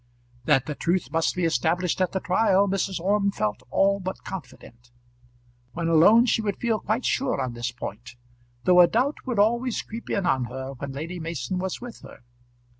[0.45, 2.99] That the truth must be established at the trial Mrs.
[2.99, 4.89] Orme felt all but confident.
[5.73, 8.15] When alone she would feel quite sure on this point,
[8.63, 12.23] though a doubt would always creep in on her when Lady Mason was with her.